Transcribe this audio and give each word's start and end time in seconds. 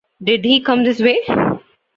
Did 0.23 0.45
he 0.45 0.61
come 0.61 0.83
this 0.83 0.99
way? 0.99 1.21